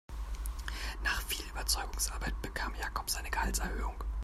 [1.03, 4.03] Nach viel Überzeugungsarbeit bekam Jakob seine Gehaltserhöhung.